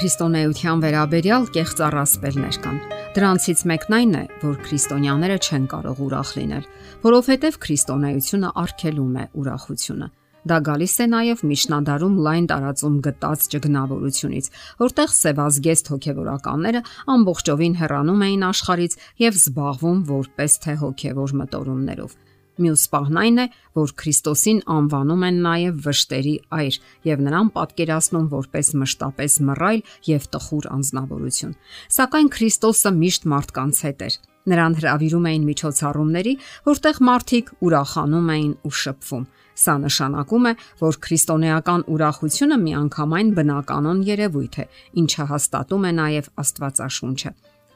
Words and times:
Քրիստոնեության 0.00 0.78
վերաբերյալ 0.80 1.42
կեղծ 1.52 1.80
առասպելներ 1.84 2.56
կան։ 2.64 2.76
Դրանցից 3.16 3.62
մեկն 3.68 3.96
այն 3.96 4.14
է, 4.16 4.22
որ 4.40 4.54
քրիստոնյաները 4.64 5.36
չեն 5.44 5.66
կարող 5.72 6.00
ուրախ 6.06 6.30
լինել, 6.38 6.62
որովհետև 7.02 7.58
քրիստոնեությունը 7.64 8.52
արգելում 8.62 9.18
է 9.20 9.24
ուրախությունը։ 9.42 10.08
Դա 10.48 10.58
գալիս 10.70 10.94
է 11.04 11.06
նաև 11.12 11.44
Միշնադարում 11.50 12.16
լայն 12.24 12.48
տարածում 12.48 12.96
գտած 13.04 13.44
ճգնավորությունից, 13.52 14.50
որտեղ 14.80 15.14
սևազգեստ 15.20 15.92
հոգևորականները 15.92 16.84
ամբողջովին 17.20 17.78
հեռանում 17.84 18.24
էին 18.24 18.48
աշխարից 18.48 18.98
եւ 19.20 19.40
զբաղվում 19.44 20.00
որպես 20.16 20.58
թե 20.64 20.80
հոգևոր 20.80 21.36
մտորումներով։ 21.44 22.16
Մյուս 22.60 22.82
պահն 22.92 23.18
այն 23.20 23.38
է, 23.40 23.44
որ 23.78 23.92
Քրիստոսին 24.00 24.58
անվանում 24.74 25.22
են 25.28 25.36
նաև 25.46 25.76
վշտերի 25.86 26.34
այր 26.60 26.76
եւ 27.08 27.22
նրան 27.24 27.50
պատկերացնում 27.54 28.26
որպես 28.34 28.72
մշտապես 28.80 29.36
մռայլ 29.48 29.80
եւ 30.10 30.26
տխուր 30.34 30.68
անznավորություն։ 30.76 31.54
Սակայն 31.96 32.28
Քրիստոսը 32.36 32.92
միշտ 33.00 33.28
մարդկանց 33.32 33.80
հետ 33.86 34.04
էր։ 34.10 34.18
Նրան 34.50 34.76
հravirում 34.80 35.26
էին 35.30 35.42
միջոցառումների, 35.46 36.34
որտեղ 36.68 37.00
մարդիկ 37.08 37.50
ուրախանում 37.64 38.30
էին 38.34 38.52
ու 38.66 38.74
շփվում։ 38.80 39.26
Սա 39.60 39.74
նշանակում 39.80 40.46
է, 40.50 40.52
որ 40.80 40.98
քրիստոնեական 41.04 41.82
ուրախությունը 41.92 42.56
միանգամայն 42.60 43.32
բնականon 43.36 44.00
երևույթ 44.08 44.56
է, 44.64 44.64
ինչը 45.00 45.26
հաստատում 45.32 45.84
է 45.84 45.92
նաև 46.00 46.30
Աստվածաշունչը։ 46.40 47.34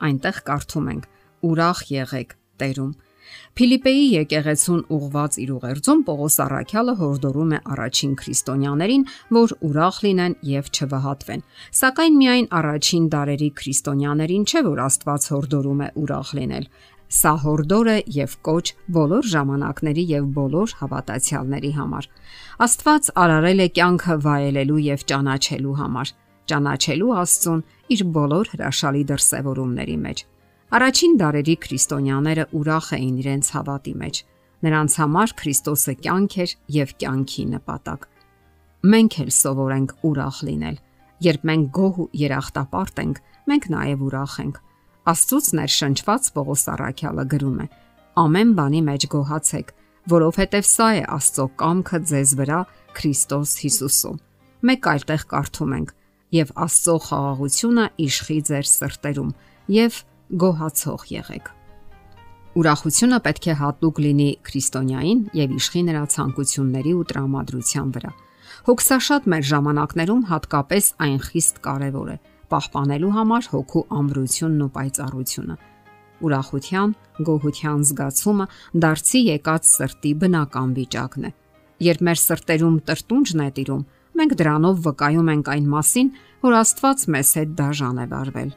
Այնտեղ 0.08 0.40
կարդում 0.48 0.88
ենք. 0.94 1.04
Ուրախ 1.44 1.84
եղեք 1.92 2.40
Տերում 2.60 2.92
Ֆիլիպեի 3.54 4.04
եկեղեցուն 4.14 4.80
ուղված 4.94 5.36
իր 5.44 5.50
ուղերձում 5.54 6.00
Պողոս 6.08 6.36
Արաքյալը 6.44 6.94
հորդորում 7.00 7.52
է 7.54 7.60
առաջին 7.74 8.14
քրիստոնյաներին, 8.22 9.04
որ 9.36 9.54
ուրախ 9.68 10.00
լինեն 10.04 10.34
եւ 10.54 10.72
չվհատվեն։ 10.74 11.44
Սակայն 11.80 12.18
միայն 12.24 12.48
առաջին 12.60 13.06
դարերի 13.14 13.50
քրիստոնյաներին 13.60 14.44
չէ, 14.50 14.64
որ 14.68 14.82
Աստված 14.88 15.28
հորդորում 15.34 15.84
է 15.84 15.88
ուրախ 16.04 16.34
լինել։ 16.40 16.68
Սա 17.14 17.32
հորդոր 17.44 17.88
է 17.92 17.96
եւ 18.10 18.32
կոչ 18.48 18.64
բոլոր 18.96 19.26
ժամանակների 19.34 20.04
եւ 20.10 20.28
բոլոր 20.34 20.74
հավատացյալների 20.80 21.72
համար։ 21.78 22.08
Աստված 22.66 23.10
արարել 23.24 23.64
է 23.64 23.68
կյանքը 23.78 24.16
վայելելու 24.24 24.82
եւ 24.88 25.04
ճանաչելու 25.14 25.78
համար, 25.84 26.14
ճանաչելու 26.50 27.14
Աստծուն 27.22 27.64
իր 27.94 28.06
բոլոր 28.18 28.54
հրաշալի 28.54 29.04
դրսևորումների 29.14 29.98
մեջ։ 30.08 30.24
Առաջին 30.74 31.12
դարերի 31.20 31.54
քրիստոնյաները 31.62 32.44
ուրախ 32.58 32.86
էին 32.96 33.18
իրենց 33.22 33.48
հավատի 33.54 33.92
մեջ։ 34.00 34.16
Նրանց 34.64 34.94
համար 35.00 35.32
Քրիստոսը 35.38 35.92
կյանք 36.02 36.34
էր 36.44 36.54
եւ 36.74 36.94
կյանքի 37.02 37.44
նպատակ։ 37.54 38.06
Մենք 38.94 39.16
էլ 39.22 39.30
սովորենք 39.38 39.92
ուրախ 40.08 40.38
լինել։ 40.48 40.78
Երբ 41.24 41.44
մենք 41.50 41.68
գոհ 41.78 42.00
ու 42.04 42.08
երախտապարտ 42.24 42.98
ենք, 43.04 43.20
մենք 43.54 43.68
նաև 43.74 44.02
ուրախ 44.08 44.34
ենք։ 44.44 44.58
Աստծուց 45.14 45.46
ներշնչված 45.58 46.28
Պողոս 46.34 46.64
Արաքյալը 46.74 47.24
գրում 47.34 47.58
է. 47.62 47.66
Ամեն 48.24 48.50
բանի 48.58 48.80
մեջ 48.88 49.06
գոհացեք, 49.14 49.70
որովհետև 50.10 50.66
սա 50.74 50.88
է 50.94 51.04
Աստծո 51.14 51.46
կամքը 51.60 52.00
ձեզ 52.10 52.32
վրա 52.40 52.60
Քրիստոս 52.98 53.52
Հիսուսում։ 53.62 54.18
Մեկ 54.64 54.90
այլտեղ 54.94 55.22
կարդում 55.34 55.76
ենք. 55.78 55.90
եւ 56.34 56.48
Աստծո 56.64 56.94
խաղաղությունը 57.04 57.82
իշխի 58.04 58.36
ձեր 58.48 58.66
սրտերում 58.66 59.28
եւ 59.70 59.98
գոհացող 60.32 61.02
եղեք։ 61.12 61.50
Ուրախությունը 62.54 63.18
պետք 63.24 63.46
է 63.50 63.54
հատուկ 63.60 63.96
լինի 64.04 64.28
քրիստոնյային 64.46 65.20
եւ 65.36 65.54
իշխի 65.58 65.82
նրա 65.88 66.02
ցանկությունների 66.14 66.92
ու 66.94 67.04
տրամադրության 67.10 67.88
վրա։ 67.96 68.12
Հոգսաշատ 68.68 69.28
մեր 69.32 69.44
ժամանակներում 69.50 70.22
հատկապես 70.30 70.88
այն 71.04 71.18
խիստ 71.28 71.60
կարևոր 71.66 72.12
է 72.14 72.16
պահպանելու 72.54 73.12
համար 73.18 73.48
հոգու 73.54 73.84
ամրությունն 73.98 74.64
ու 74.64 74.70
պայծառությունը։ 74.78 75.56
Ուրախության, 76.24 76.96
գոհության 77.28 77.84
զգացումը 77.90 78.46
դարձի 78.84 79.20
եկած 79.34 79.70
սրտի 79.74 80.12
բնական 80.24 80.74
վիճակն 80.78 81.28
է։ 81.28 81.30
Երբ 81.84 82.04
մեր 82.08 82.20
սրտերում 82.24 82.76
տրտունջն 82.88 83.44
է 83.44 83.48
տիրում, 83.58 83.86
մենք 84.14 84.36
դրանով 84.40 84.84
վկայում 84.88 85.32
ենք 85.34 85.54
այն 85.58 85.72
մասին, 85.74 86.12
որ 86.46 86.60
Աստված 86.64 87.08
մեզ 87.16 87.38
հետ 87.40 87.56
դաժան 87.58 87.98
է 88.04 88.12
վարվել 88.14 88.52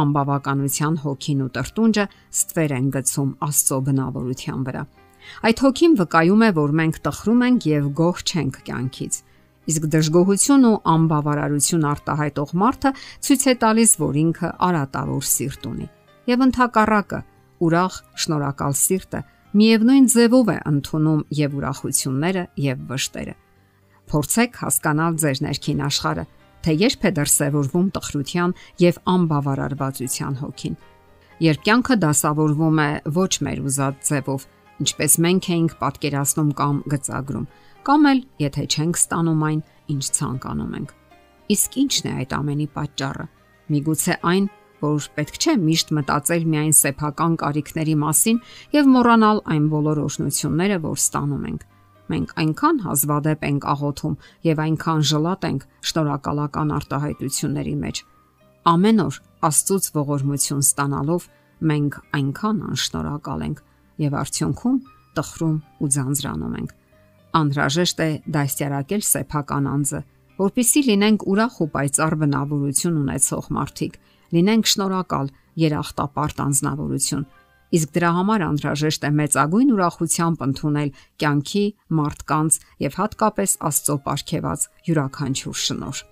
անբավականության 0.00 0.94
հոգին 1.02 1.42
ու 1.44 1.50
տրտունջը 1.56 2.04
ստվեր 2.32 2.74
են 2.78 2.86
գցում 2.96 3.30
Աստծո 3.46 3.78
բնավորության 3.88 4.62
վրա։ 4.68 4.82
Այդ 5.46 5.62
հոգին 5.62 5.92
վկայում 6.00 6.42
է, 6.42 6.50
որ 6.58 6.72
մենք 6.82 6.96
տխրում 7.06 7.42
ենք 7.46 7.66
եւ 7.72 7.84
գոհ 8.00 8.22
չենք 8.22 8.56
կյանքից։ 8.66 9.18
Իսկ 9.62 9.84
դժգոհություն 9.92 10.64
ու 10.66 10.78
անբավարարություն 10.92 11.84
արտահայտող 11.92 12.54
մարդը 12.62 12.90
ցույց 13.22 13.42
է 13.46 13.54
տալիս, 13.62 13.92
որ 14.02 14.18
ինքը 14.22 14.48
արատավոր 14.68 15.28
սիրտ 15.32 15.68
ունի։ 15.70 15.86
Եվ 16.32 16.42
ընդհակառակը, 16.46 17.20
ուրախ, 17.62 17.94
շնորհակալ 18.22 18.74
սիրտը 18.82 19.20
միևնույն 19.52 20.06
ձևով 20.12 20.50
է 20.50 20.58
ընդունում 20.72 21.22
եւ 21.38 21.56
ուրախությունները 21.60 22.44
եւ 22.66 22.84
վշտերը։ 22.90 23.34
Փորձեք 24.12 24.58
հասկանալ 24.62 25.18
ձեր 25.22 25.42
ներքին 25.46 25.82
աշխարհը 25.86 26.24
թե 26.62 26.72
երբ 26.82 27.04
է 27.08 27.10
դրսևորվում 27.18 27.88
տխրության 27.96 28.54
եւ 28.82 28.98
անբավարարվածության 29.12 30.34
հոգին։ 30.42 30.76
Երբ 31.42 31.62
կյանքը 31.66 31.96
դասավորվում 32.02 32.80
է 32.82 32.90
ոչ 33.18 33.32
մեր 33.42 33.62
ուզած 33.66 34.02
ձևով, 34.08 34.46
ինչպես 34.82 35.12
մենք 35.26 35.48
էինք 35.52 35.76
պատկերացնում 35.82 36.50
կամ 36.62 36.76
գծագրում, 36.92 37.46
կամ 37.82 38.08
էլ 38.12 38.20
եթե 38.42 38.64
չենք 38.72 39.00
ստանում 39.02 39.42
այն, 39.48 39.60
ինչ 39.92 40.04
ցանկանում 40.18 40.74
ենք։ 40.78 40.94
Իսկ 41.52 41.78
ի՞նչն 41.82 42.06
է 42.08 42.12
այդ 42.22 42.34
ամենի 42.38 42.68
պատճառը։ 42.76 43.26
Միգուցե 43.72 44.14
այն, 44.32 44.46
որ 44.82 45.08
պետք 45.18 45.36
չէ 45.42 45.54
միշտ 45.62 45.92
մտածել 45.98 46.46
միայն 46.52 46.74
սեփական 46.78 47.34
կարիքների 47.42 47.96
մասին 48.02 48.40
եւ 48.76 48.88
մոռանալ 48.92 49.42
այն 49.52 49.66
բոլոր 49.72 50.00
օշնությունները, 50.06 50.78
որ 50.86 51.02
ստանում 51.02 51.44
ենք 51.52 51.68
մենք 52.12 52.32
այնքան 52.42 52.78
հազվադեպ 52.86 53.44
ենք 53.48 53.66
աղոթում 53.72 54.16
եւ 54.46 54.62
այնքան 54.62 55.02
ժլատ 55.10 55.46
ենք 55.48 55.66
շնորհակալական 55.90 56.72
արտահայտությունների 56.76 57.74
մեջ։ 57.82 58.02
Ամեն 58.72 59.02
օր 59.02 59.18
Աստծուց 59.42 59.86
ողորմություն 59.96 60.62
ստանալով 60.62 61.28
մենք 61.72 61.98
այնքան 62.18 62.58
անշնորհակալ 62.72 63.44
ենք 63.48 63.62
եւ 64.02 64.16
արդյունքում 64.22 64.78
տխրում 65.18 65.56
ու 65.82 65.90
ձանձրանում 65.96 66.54
ենք։ 66.62 66.70
Անհրաժեշտ 67.42 68.02
է 68.02 68.08
դաստիարակել 68.36 69.02
սեփական 69.08 69.68
անձը, 69.72 70.00
որpիսի 70.42 70.80
լինենք 70.88 71.26
ուրախ 71.32 71.54
ու 71.62 71.68
պայծառ 71.72 72.14
բնավորություն 72.22 72.98
ունեցող 73.02 73.48
մարդիկ, 73.56 73.94
լինենք 74.36 74.70
շնորհակալ, 74.72 75.26
երախտապարտ 75.62 76.42
անznավորություն 76.46 77.26
իսկ 77.72 77.92
դրա 77.96 78.10
համար 78.18 78.44
անհրաժեշտ 78.46 79.04
է 79.08 79.10
մեծագույն 79.18 79.70
ուրախությամբ 79.72 80.42
ընդունել 80.46 80.90
կյանքի, 81.22 81.64
մարդկանց 81.98 82.58
եւ 82.84 82.98
հատկապես 83.00 83.54
Աստծո 83.68 83.96
ապարքեված 84.02 84.66
յուրաքանչյուր 84.88 85.60
շնոր։ 85.62 86.02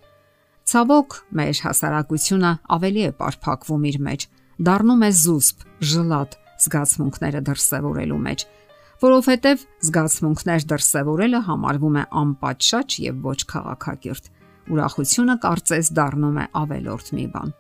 Ցավոք, 0.71 1.19
մեր 1.41 1.61
հասարակությունը 1.67 2.53
ավելի 2.77 3.03
է 3.03 3.13
բարփակվում 3.21 3.85
իր 3.91 3.99
մեջ, 4.07 4.27
դառնում 4.71 5.01
է 5.03 5.11
զուսպ, 5.21 5.65
ժլատ 5.91 6.37
զգացմունքները 6.61 7.41
դրսևորելու 7.49 8.21
մեջ, 8.27 8.45
որովհետև 9.01 9.65
զգացմունքներ 9.89 10.67
դրսևորելը 10.71 11.41
համարվում 11.49 11.97
է 11.97 12.05
անպատշաճ 12.21 12.97
եւ 13.01 13.23
ոչ 13.25 13.39
քաղաքակիրթ։ 13.53 14.31
Ուրախությունը 14.71 15.37
կարծես 15.45 15.93
դառնում 15.97 16.41
է 16.41 16.45
ավելորդ 16.61 17.13
մի 17.17 17.27
բան։ 17.35 17.55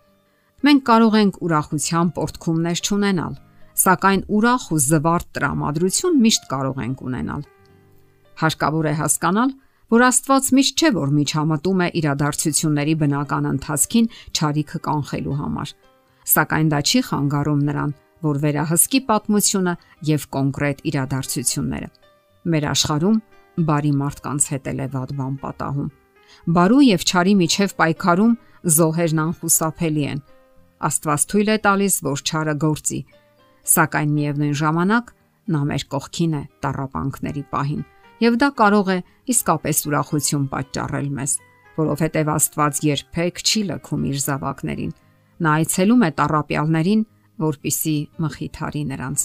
Մենք 0.60 0.82
կարող 0.90 1.14
ենք 1.20 1.38
ուրախության 1.40 2.10
պորտքումներ 2.20 2.82
ճանենալ, 2.86 3.34
սակայն 3.78 4.22
ուրախ 4.36 4.64
ու 4.74 4.80
զվարթ 4.86 5.26
տրամադրություն 5.36 6.20
միշտ 6.24 6.46
կարող 6.50 6.80
ենք 6.84 7.02
ունենալ։ 7.10 7.42
Հարկավոր 8.40 8.86
է 8.90 8.94
հասկանալ, 9.00 9.50
որ 9.90 10.04
Աստված 10.06 10.50
միշտ 10.56 10.80
չէ 10.80 10.90
որ 10.96 11.14
միջամտում 11.16 11.80
է 11.80 11.88
իրադարձությունների 12.00 12.94
բնական 13.00 13.48
ընթացքին 13.50 14.10
ճարիքը 14.38 14.78
կանխելու 14.86 15.38
համար։ 15.40 15.72
Սակայն 16.30 16.68
դա 16.70 16.80
չի 16.86 17.00
խանգարում 17.10 17.64
նրան, 17.70 17.94
որ 18.20 18.40
վերահսկի 18.44 19.00
պատմությունը 19.10 19.74
եւ 20.10 20.26
կոնկրետ 20.36 20.82
իրադարձությունները։ 20.90 21.88
Մեր 22.50 22.66
աշխարհում 22.70 23.18
բարի 23.70 23.92
մարդկանց 24.00 24.46
հետ 24.50 24.68
էլ 24.70 24.80
է 24.80 24.86
վատ 24.94 25.10
բան 25.20 25.34
պատահում։ 25.40 25.88
Բարու 26.56 26.82
եւ 26.86 27.06
ճարի 27.10 27.34
միջև 27.40 27.74
պայքարում 27.80 28.34
զոհերն 28.76 29.22
անխուսափելի 29.24 30.04
են։ 30.10 30.20
Աստված 30.90 31.24
թույլ 31.30 31.50
է 31.50 31.56
տալիս, 31.66 31.94
որ 32.06 32.22
ճարը 32.30 32.54
գործի, 32.64 33.00
սակայն 33.66 34.10
միևնույն 34.16 34.56
ժամանակ 34.60 35.12
նա 35.50 35.60
մեր 35.70 35.84
կողքին 35.92 36.34
է 36.38 36.42
տարապանքների 36.64 37.44
պահին, 37.50 37.82
եւ 38.20 38.36
դա 38.40 38.48
կարող 38.60 38.90
է 38.94 38.98
իսկապես 39.34 39.78
ուրախություն 39.90 40.44
պատճառել 40.54 41.08
մեզ, 41.16 41.32
որովհետեւ 41.80 42.30
Աստված 42.34 42.80
երբեք 42.86 43.40
չի 43.40 43.62
լքում 43.70 44.02
իր 44.10 44.18
զավակներին։ 44.24 44.92
Նա 45.40 45.54
այցելում 45.60 46.02
է 46.04 46.10
տարապյալներին, 46.20 47.02
որpիսի 47.40 47.96
մխիթարի 48.20 48.82
նրանց, 48.90 49.20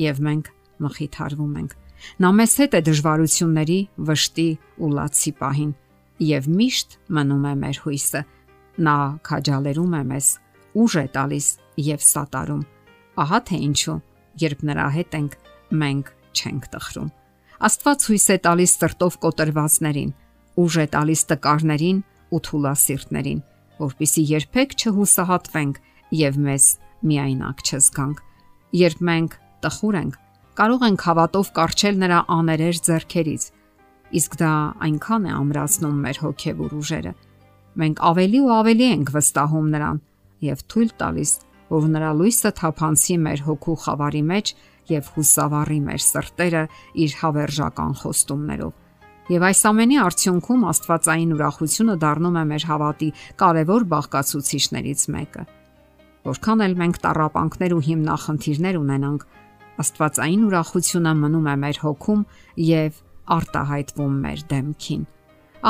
եւ 0.00 0.20
մենք 0.26 0.50
մխիթարվում 0.84 1.54
ենք։ 1.60 1.76
Նա 2.20 2.30
մեզ 2.40 2.52
հետ 2.60 2.74
է 2.74 2.80
դժվարությունների, 2.88 3.78
վշտի 4.08 4.48
ու 4.80 4.90
լացի 4.96 5.32
պահին, 5.40 5.72
եւ 6.30 6.48
միշտ 6.60 6.98
մնում 7.16 7.44
է 7.50 7.54
մեր 7.60 7.80
հույսը։ 7.84 8.22
Նա 8.80 8.96
քաջալերում 9.28 9.96
է 10.00 10.02
մեզ, 10.10 10.28
ուժ 10.80 10.96
է 11.00 11.06
տալիս 11.16 11.48
եւ 11.90 12.04
սատարում։ 12.10 12.62
Ահա 13.20 13.38
թե 13.50 13.56
ինչու, 13.66 13.96
երբ 14.40 14.60
նրա 14.70 14.86
հետ 14.96 15.16
ենք, 15.18 15.32
մենք 15.80 16.12
չենք 16.40 16.68
տխրում։ 16.72 17.10
Աստված 17.60 18.06
հույս 18.08 18.26
է 18.30 18.36
տալիս 18.46 18.72
սրտով 18.80 19.16
կոտրվածներին, 19.24 20.12
ուժ 20.60 20.76
է 20.80 20.86
տալիս 20.94 21.22
տկարներին 21.30 21.98
ու 22.30 22.40
թուլասիրտներին, 22.46 23.40
որpիսի 23.80 24.22
երբեք 24.30 24.74
չհուսահատվենք 24.80 25.80
եւ 26.20 26.38
մեզ 26.46 26.64
միայնակ 27.10 27.62
չզգանք։ 27.68 28.22
Երբ 28.80 29.04
մենք 29.10 29.36
տխուր 29.64 29.98
ենք, 30.00 30.14
կարող 30.60 30.86
ենք 30.88 31.04
հավատով 31.10 31.52
կարճել 31.60 32.00
նրա 32.00 32.18
աներեր 32.40 32.80
зерքերից։ 32.88 33.44
Իսկ 34.20 34.32
դա 34.40 34.52
այնքան 34.88 35.26
է 35.28 35.32
ամրացնում 35.40 36.00
մեր 36.04 36.20
հոգեվոր 36.24 36.72
ուժերը։ 36.80 37.12
Մենք 37.80 38.02
ավելի 38.10 38.40
ու 38.40 38.52
ավելի 38.56 38.86
ենք 38.90 39.12
վստահում 39.14 39.68
նրան 39.74 40.00
եւ 40.50 40.64
թույլ 40.72 40.90
տալիս 41.00 41.32
որ 41.70 41.88
նրա 41.94 42.10
լույսը 42.20 42.50
թափանցի 42.60 43.16
մեր 43.24 43.42
հոգու 43.46 43.76
խավարի 43.84 44.22
մեջ 44.30 44.52
եւ 44.90 45.10
հուսավառի 45.16 45.80
մեր 45.86 46.04
սրտերը 46.06 46.62
իր 47.04 47.16
հավերժական 47.20 47.92
խոստումներով։ 48.00 48.72
Եվ 49.30 49.44
այս 49.46 49.60
ամենի 49.70 49.98
արդյունքում 50.02 50.62
Աստվածային 50.70 51.34
ուրախությունը 51.36 51.94
դառնում 52.02 52.38
է 52.40 52.44
մեր 52.50 52.64
հավատի 52.70 53.10
կարևոր 53.42 53.84
բաղկացուցիչներից 53.92 55.04
մեկը։ 55.14 55.44
Որքան 56.26 56.64
էլ 56.66 56.74
մենք 56.80 56.98
տարապանքներ 57.04 57.74
ու 57.76 57.84
հիմնախնդիրներ 57.86 58.78
ունենանք, 58.80 59.22
Աստվածային 59.80 60.42
ուրախությունը 60.50 61.12
մնում 61.20 61.46
է 61.46 61.54
մեր 61.62 61.78
հոգում 61.84 62.24
եւ 62.70 62.98
արտահայտվում 63.36 64.18
մեր 64.26 64.42
դեմքին։ 64.50 65.06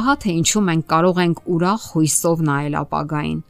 Ահա 0.00 0.14
թե 0.25 0.32
ինչու 0.41 0.64
մենք 0.70 0.85
կարող 0.91 1.20
ենք 1.20 1.38
ուրախ 1.50 1.85
հույսով 1.93 2.43
նայել 2.49 2.76
ապագային, 2.81 3.41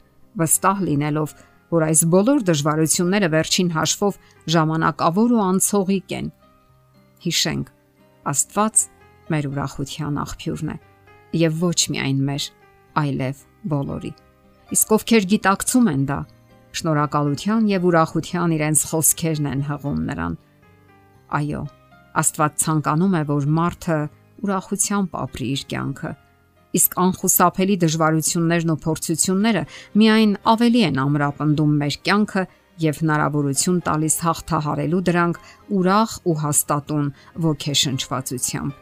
վստահ 0.41 0.77
լինելով, 0.91 1.33
որ 1.71 1.85
այս 1.87 2.01
բոլոր 2.11 2.41
դժվարությունները 2.47 3.29
վերջին 3.31 3.69
հաշվով 3.75 4.17
ժամանակավոր 4.55 5.35
ու 5.35 5.43
անցողիկ 5.45 6.15
են։ 6.17 6.27
Հիշենք, 7.25 7.67
Աստված 8.31 8.81
մեր 9.31 9.47
ուրախության 9.51 10.17
աղբյուրն 10.21 10.71
է 10.71 10.77
եւ 11.41 11.61
ոչ 11.61 11.79
միայն 11.95 12.19
մեր, 12.27 12.47
այլև 13.01 13.43
բոլորի։ 13.71 14.11
Իսկ 14.75 14.91
ովքեր 14.97 15.27
գիտակցում 15.31 15.87
են 15.91 16.03
դա, 16.11 16.19
շնորհակալության 16.81 17.69
եւ 17.71 17.87
ուրախության 17.91 18.55
իրենց 18.57 18.83
խոսքերն 18.91 19.47
են 19.51 19.63
հղում 19.71 20.01
նրան։ 20.11 20.35
Այո, 21.39 21.63
Աստված 22.21 22.57
ցանկանում 22.61 23.15
է, 23.15 23.23
որ 23.31 23.47
մարդը 23.57 23.97
ուրախությամբ 24.43 25.17
ապրի 25.21 25.47
իր 25.55 25.63
կյանքը 25.71 26.11
իսկ 26.77 26.97
անխուսափելի 27.05 27.75
դժվարություններն 27.83 28.73
ու 28.73 28.79
փորձությունները 28.85 29.63
միայն 30.01 30.33
ավելի 30.51 30.81
են 30.87 31.01
ամրապնդում 31.05 31.73
մեր 31.81 31.97
կյանքը 32.07 32.43
եւ 32.81 33.01
հնարավորություն 33.01 33.81
տալիս 33.87 34.15
հաղթահարելու 34.25 35.01
դրանք 35.11 35.41
ուրախ 35.77 36.15
ու 36.31 36.37
հաստատուն 36.41 37.07
ոգեշնչվածությամբ։ 37.45 38.79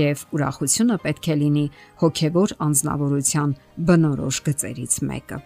Եվ 0.00 0.20
ուրախությունը 0.36 0.96
պետք 1.04 1.30
է 1.30 1.36
լինի 1.40 1.64
հոգեվոր 2.02 2.52
անznավորության 2.66 3.54
բնորոշ 3.90 4.36
գծերից 4.46 4.94
մեկը։ 5.10 5.40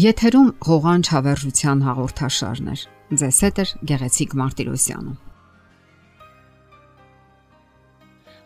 Եթերում 0.00 0.50
հողանջ 0.70 1.10
հավերժության 1.14 1.82
հաղորդաշարներ։ 1.88 2.86
Ձեզ 3.10 3.40
հետ 3.46 3.58
է 3.58 3.64
Գեղեցիկ 3.90 4.38
Մարտիրոսյանը։ 4.38 5.29